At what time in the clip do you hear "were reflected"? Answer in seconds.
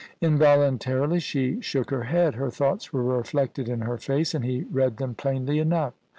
2.91-3.69